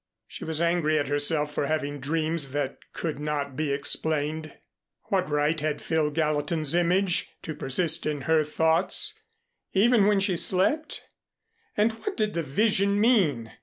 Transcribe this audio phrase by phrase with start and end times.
[0.27, 4.51] She was angry at herself for having dreams that could not be explained.
[5.09, 9.13] What right had Phil Gallatin's image to persist in her thoughts,
[9.73, 11.03] even when she slept?
[11.77, 13.51] And what did the vision mean?